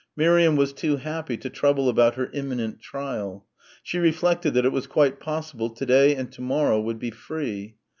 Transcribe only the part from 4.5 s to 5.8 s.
that it was quite possible